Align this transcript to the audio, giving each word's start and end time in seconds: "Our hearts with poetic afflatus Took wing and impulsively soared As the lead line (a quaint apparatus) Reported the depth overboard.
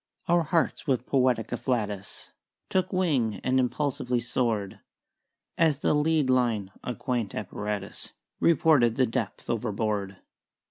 "Our 0.27 0.41
hearts 0.41 0.87
with 0.87 1.05
poetic 1.05 1.49
afflatus 1.51 2.31
Took 2.71 2.91
wing 2.91 3.35
and 3.43 3.59
impulsively 3.59 4.19
soared 4.19 4.79
As 5.59 5.77
the 5.77 5.93
lead 5.93 6.27
line 6.27 6.71
(a 6.83 6.95
quaint 6.95 7.35
apparatus) 7.35 8.11
Reported 8.39 8.95
the 8.95 9.05
depth 9.05 9.47
overboard. 9.47 10.17